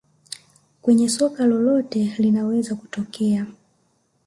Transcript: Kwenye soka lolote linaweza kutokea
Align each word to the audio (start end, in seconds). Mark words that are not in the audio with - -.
Kwenye 0.81 1.09
soka 1.09 1.45
lolote 1.45 2.13
linaweza 2.19 2.75
kutokea 2.75 3.45